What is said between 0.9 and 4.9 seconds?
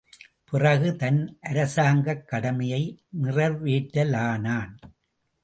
தன் அரசாங்கக் கடமையை நிறைவேற்றலானான்.